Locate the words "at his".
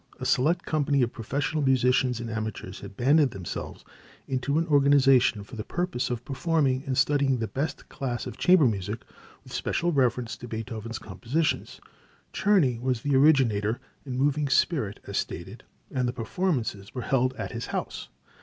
17.35-17.67